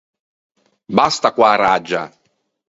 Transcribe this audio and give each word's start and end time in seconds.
Basta 0.97 1.29
co-a 1.35 1.53
raggia! 1.63 2.03